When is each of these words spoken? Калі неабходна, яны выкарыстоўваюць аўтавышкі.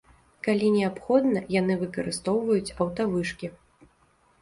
Калі 0.45 0.69
неабходна, 0.77 1.45
яны 1.59 1.73
выкарыстоўваюць 1.83 2.75
аўтавышкі. 2.81 3.55